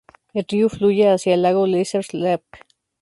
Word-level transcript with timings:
El 0.33 0.47
río 0.49 0.67
fluye 0.67 1.11
hacia 1.11 1.35
el 1.35 1.43
lago 1.43 1.67
Lesser 1.67 2.03
Slave. 2.03 2.41